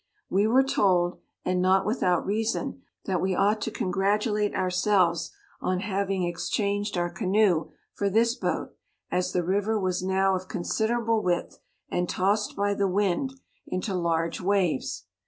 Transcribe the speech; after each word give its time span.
We 0.31 0.47
were 0.47 0.63
told 0.63 1.19
(and 1.45 1.61
not 1.61 1.85
without 1.85 2.25
reason) 2.25 2.81
that 3.05 3.21
we 3.21 3.35
ought 3.35 3.61
to 3.61 3.69
con 3.69 3.91
gratulate 3.91 4.55
ourselves 4.55 5.31
on 5.61 5.81
having 5.81 6.25
ex 6.25 6.49
changed 6.49 6.97
our 6.97 7.11
canoe 7.11 7.69
for 7.93 8.09
this 8.09 8.33
boat, 8.33 8.73
as 9.11 9.31
the 9.31 9.43
river 9.43 9.79
was 9.79 10.01
now 10.01 10.33
of 10.33 10.47
considerable 10.47 11.21
width, 11.21 11.59
and 11.89 12.09
tossed 12.09 12.55
by 12.55 12.73
the 12.73 12.87
wind 12.87 13.35
into 13.67 13.93
large 13.93 14.37
66 14.37 14.41
waves. 14.47 15.05